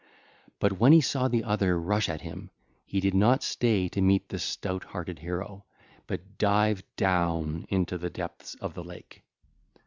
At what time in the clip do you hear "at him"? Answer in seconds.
2.09-2.49